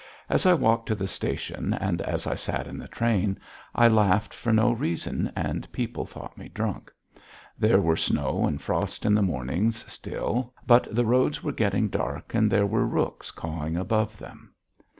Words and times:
As 0.29 0.47
I 0.47 0.55
walked 0.55 0.87
to 0.87 0.95
the 0.95 1.07
station, 1.07 1.75
and 1.75 2.01
as 2.01 2.25
I 2.25 2.33
sat 2.33 2.65
in 2.65 2.79
the 2.79 2.87
train, 2.87 3.37
I 3.75 3.87
laughed 3.87 4.33
for 4.33 4.51
no 4.51 4.71
reason 4.71 5.31
and 5.35 5.71
people 5.71 6.07
thought 6.07 6.35
me 6.39 6.49
drunk. 6.49 6.91
There 7.59 7.79
were 7.79 7.95
snow 7.95 8.47
and 8.47 8.59
frost 8.59 9.05
in 9.05 9.13
the 9.13 9.21
mornings 9.21 9.85
still, 9.93 10.55
but 10.65 10.87
the 10.89 11.05
roads 11.05 11.43
were 11.43 11.51
getting 11.51 11.87
dark, 11.87 12.33
and 12.33 12.49
there 12.49 12.65
were 12.65 12.87
rooks 12.87 13.29
cawing 13.29 13.77
above 13.77 14.17
them. 14.17 14.55